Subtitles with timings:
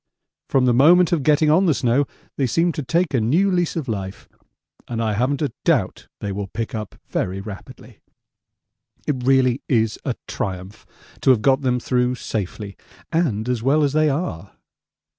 [0.49, 3.75] From the moment of getting on the snow they seemed to take a new lease
[3.75, 4.27] of life,
[4.87, 7.99] and I haven't a doubt they will pick up very rapidly.
[9.05, 10.87] It really is a triumph
[11.21, 12.75] to have got them through safely
[13.11, 14.53] and as well as they are.